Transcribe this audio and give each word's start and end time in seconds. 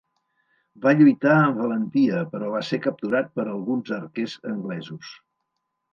Va 0.85 0.93
lluitar 1.01 1.35
amb 1.41 1.59
valentia, 1.65 2.23
però 2.33 2.49
va 2.55 2.63
ser 2.71 2.81
capturat 2.87 3.31
per 3.39 3.45
alguns 3.53 3.95
arquers 3.99 4.37
anglesos. 4.57 5.17